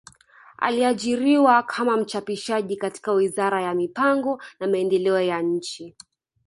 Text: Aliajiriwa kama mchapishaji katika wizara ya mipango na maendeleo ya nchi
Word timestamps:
Aliajiriwa 0.57 1.63
kama 1.63 1.97
mchapishaji 1.97 2.77
katika 2.77 3.11
wizara 3.11 3.61
ya 3.63 3.73
mipango 3.73 4.41
na 4.59 4.67
maendeleo 4.67 5.21
ya 5.21 5.41
nchi 5.41 5.95